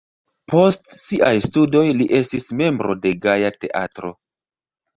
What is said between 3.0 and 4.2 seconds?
de Gaja Teatro.